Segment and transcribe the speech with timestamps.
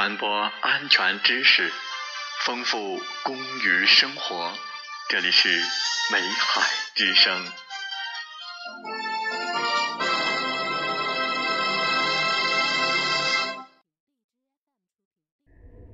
[0.00, 0.30] 传播
[0.62, 1.70] 安全知识，
[2.46, 4.50] 丰富公于生活。
[5.10, 5.50] 这里是
[6.10, 6.62] 美海
[6.94, 7.30] 之声。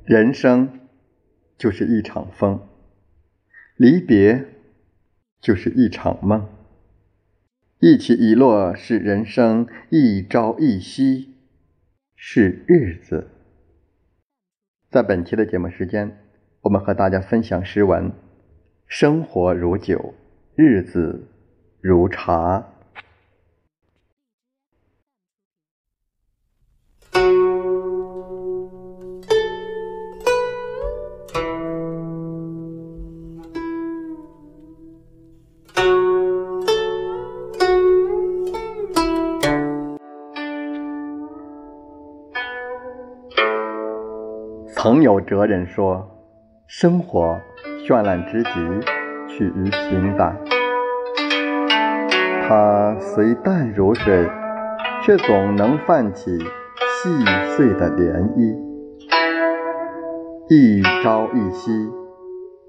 [0.04, 0.88] 人生
[1.58, 2.64] 就是一场风，
[3.74, 4.44] 离别
[5.40, 6.48] 就是一场梦。
[7.80, 11.34] 一起一落是人生，一朝一夕
[12.14, 13.32] 是日子。
[14.88, 16.16] 在本期的节目时间，
[16.62, 18.12] 我们和大家分享诗文：
[18.86, 20.14] 生活如酒，
[20.54, 21.28] 日子
[21.80, 22.64] 如茶。
[44.78, 46.06] 曾有哲人说
[46.68, 47.40] ：“生活
[47.88, 48.50] 绚烂之极，
[49.26, 50.36] 取于平淡。
[52.42, 54.28] 它虽淡如水，
[55.02, 57.24] 却总能泛起细
[57.56, 58.54] 碎的涟漪。
[60.50, 61.72] 一朝一夕，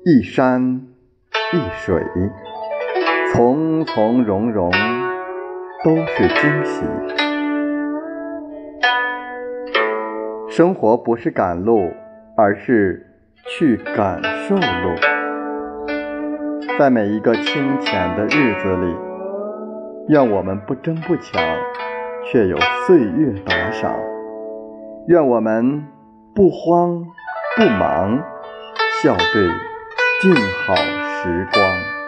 [0.05, 0.87] 一山
[1.53, 2.01] 一水，
[3.33, 4.71] 从从容容，
[5.83, 7.26] 都是惊喜。
[10.57, 11.91] 生活不是赶路。”
[12.39, 13.03] 而是
[13.47, 14.95] 去感受路，
[16.77, 18.95] 在每一个清浅的日子里，
[20.07, 21.41] 愿我们不争不抢，
[22.25, 23.91] 却有岁月打赏；
[25.07, 25.83] 愿我们
[26.35, 27.03] 不慌
[27.55, 28.19] 不忙，
[29.01, 29.47] 笑对
[30.21, 32.06] 静好时光。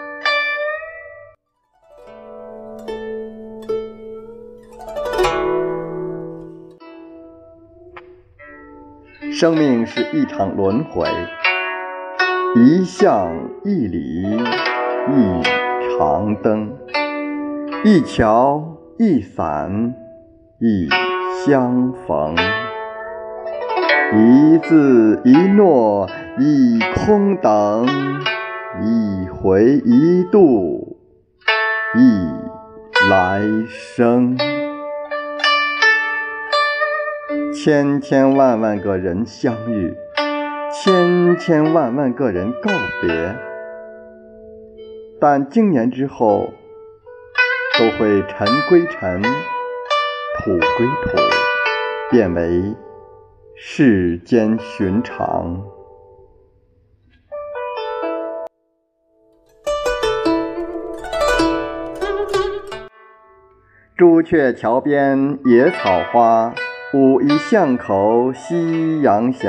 [9.40, 11.08] 生命是一场轮回，
[12.58, 13.32] 一向
[13.64, 16.70] 一里一长灯，
[17.86, 18.62] 一桥
[18.98, 19.94] 一伞
[20.60, 20.90] 一
[21.46, 22.36] 相逢，
[24.14, 27.88] 一字一诺一空等，
[28.82, 30.98] 一回一度
[31.96, 33.40] 一来
[33.70, 34.36] 生。
[37.62, 39.94] 千千万万个人相遇，
[40.72, 42.70] 千千万万个人告
[43.02, 43.36] 别，
[45.20, 46.54] 但经年之后，
[47.78, 51.18] 都会尘归尘，土归土，
[52.10, 52.64] 变为
[53.58, 55.62] 世间寻常。
[63.98, 66.54] 朱雀桥边野草花。
[66.92, 69.48] 武夷巷口夕阳斜，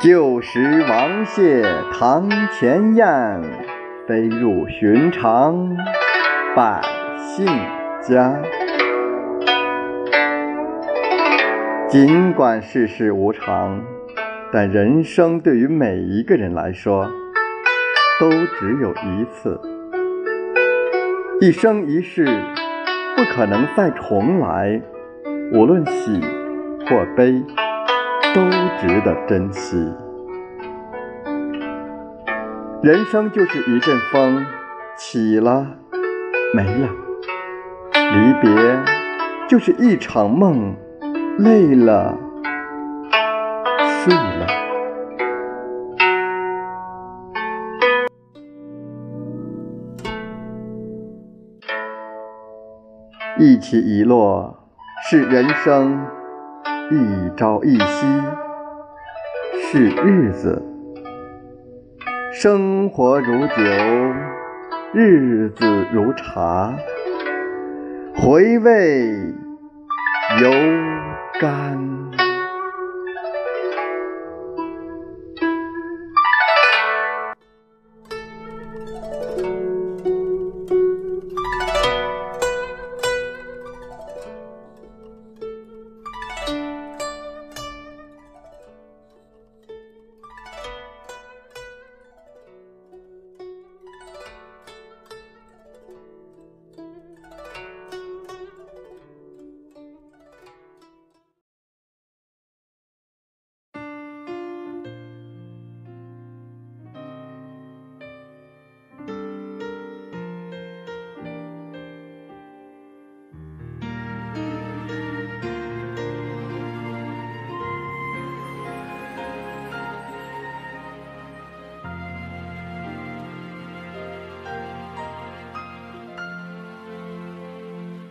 [0.00, 3.42] 旧时王谢堂前燕，
[4.06, 5.76] 飞入寻常
[6.54, 6.80] 百
[7.16, 7.44] 姓
[8.00, 8.40] 家。
[11.88, 13.82] 尽管世事无常，
[14.52, 17.10] 但人生对于每一个人来说，
[18.20, 19.60] 都只有一次，
[21.40, 22.24] 一生一世，
[23.16, 24.80] 不可能再重来。
[25.50, 26.20] 无论喜
[26.86, 27.42] 或悲，
[28.34, 28.42] 都
[28.78, 29.76] 值得珍惜。
[32.82, 34.44] 人生就是一阵风，
[34.98, 35.66] 起了
[36.54, 36.88] 没了；
[37.92, 38.78] 离别
[39.48, 40.76] 就是一场梦，
[41.38, 42.14] 累了
[44.04, 44.46] 睡了。
[53.38, 54.67] 一起一落。
[55.00, 56.06] 是人生
[56.90, 58.06] 一朝一夕，
[59.70, 60.60] 是日子；
[62.32, 63.54] 生活如酒，
[64.92, 66.74] 日子如茶，
[68.16, 69.14] 回味
[70.40, 70.50] 犹
[71.40, 72.27] 甘。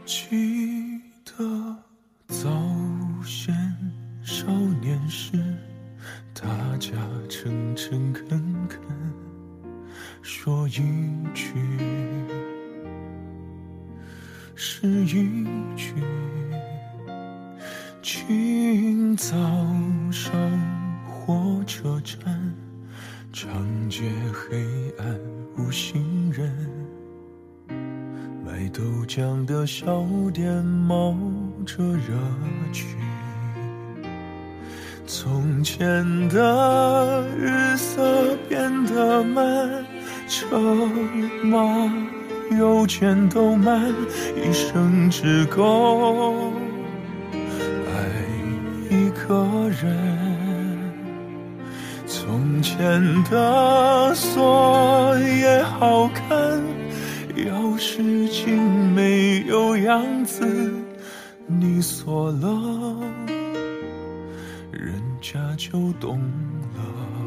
[0.07, 1.75] 记得
[2.29, 2.49] 早
[3.25, 3.53] 先
[4.23, 4.47] 少
[4.79, 5.33] 年时，
[6.33, 6.91] 大家
[7.27, 8.79] 诚诚恳恳
[10.21, 10.71] 说一
[11.33, 11.51] 句
[14.55, 15.43] 是一
[15.75, 15.93] 句。
[18.01, 19.35] 清早
[20.09, 20.31] 上
[21.05, 22.55] 火车站，
[23.33, 24.63] 长街黑
[24.99, 25.19] 暗
[25.57, 26.16] 无行人。
[28.77, 31.17] 豆浆的小店冒
[31.65, 32.13] 着热
[32.71, 32.85] 气，
[35.07, 39.83] 从前的日色变得慢，
[40.27, 40.45] 车
[41.41, 41.91] 马
[42.55, 43.91] 邮件都慢，
[44.35, 46.51] 一生只够
[47.87, 49.43] 爱一个
[49.81, 49.97] 人。
[52.05, 56.61] 从前的锁也好看。
[57.45, 58.57] 要是竟
[58.93, 60.71] 没有样子，
[61.45, 62.97] 你锁了，
[64.71, 66.19] 人家就懂
[66.75, 67.26] 了。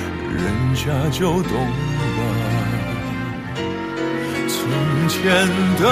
[0.31, 0.43] 人
[0.75, 2.21] 家就懂了。
[4.47, 4.59] 从
[5.09, 5.19] 前
[5.79, 5.83] 的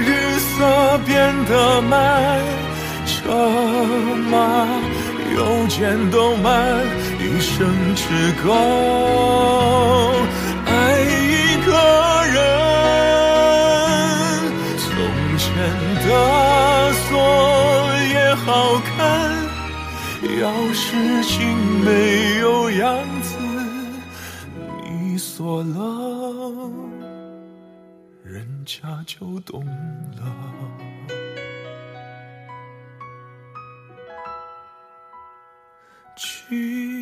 [0.00, 1.92] 日色变得慢，
[3.06, 3.16] 车
[4.30, 4.36] 马
[5.36, 6.52] 邮件都慢，
[7.18, 8.04] 一生只
[8.44, 8.46] 够
[10.66, 11.70] 爱一个
[12.34, 12.36] 人。
[14.78, 14.86] 从
[15.38, 15.46] 前
[16.06, 16.08] 的
[16.92, 17.06] 锁
[18.12, 18.46] 也好
[18.84, 18.96] 看，
[20.22, 20.40] 钥
[20.74, 20.84] 匙
[21.26, 21.36] 竟
[21.84, 21.86] 没
[22.40, 22.86] 有样。
[25.38, 26.68] 做了，
[28.24, 29.64] 人家就懂
[30.16, 30.24] 了。
[36.16, 36.97] 去